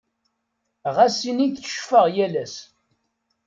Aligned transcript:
Ɣas 0.95 1.17
ini 1.29 1.47
teccfeɣ 1.55 2.05
yal 2.15 2.33
ass. 2.43 2.55